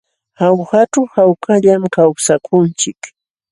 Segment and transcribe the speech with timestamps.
[0.39, 3.01] Jaujaćhu hawkallam kawsakunchik.